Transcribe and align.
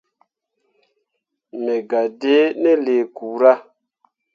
Me 1.63 1.73
gah 1.89 2.07
ɗǝǝne 2.19 2.71
lii 2.85 3.03
kpura. 3.15 3.53